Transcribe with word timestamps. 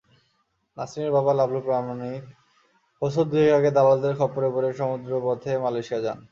নাসরিনের 0.77 1.15
বাবা 1.17 1.31
লাভলু 1.39 1.59
প্রামাণিক 1.67 2.23
বছর 3.01 3.25
দুয়েক 3.31 3.51
আগে 3.57 3.69
দালালদের 3.77 4.17
খপ্পরে 4.19 4.49
পড়ে 4.55 4.69
সমুদ্রপথে 4.79 5.51
মালয়েশিয়া 5.63 5.99
যান। 6.05 6.19